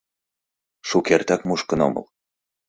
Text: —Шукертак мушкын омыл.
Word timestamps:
—Шукертак 0.87 1.41
мушкын 1.47 1.79
омыл. 1.87 2.05